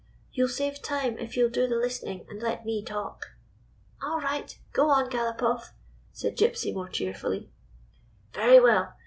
You 0.33 0.45
'll 0.47 0.49
save 0.49 0.81
time 0.81 1.19
if 1.19 1.37
you 1.37 1.45
'll 1.45 1.51
do 1.51 1.67
the 1.67 1.75
listening 1.75 2.25
and 2.27 2.41
let 2.41 2.65
me 2.65 2.83
talk." 2.83 3.35
"All 4.01 4.19
right. 4.19 4.57
Go 4.73 4.89
on, 4.89 5.11
Galopoff," 5.11 5.73
said 6.11 6.35
Gypsy, 6.37 6.73
more 6.73 6.89
cheerfully. 6.89 7.51
"Very 8.33 8.59
well. 8.59 8.95